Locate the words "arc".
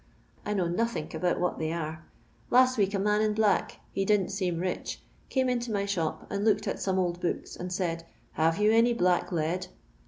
1.71-1.99